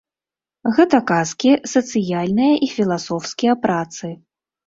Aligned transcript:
Гэта 0.77 0.97
казкі, 1.11 1.51
сацыяльныя 1.73 2.53
і 2.67 2.69
філасофскія 2.77 3.53
працы. 3.67 4.13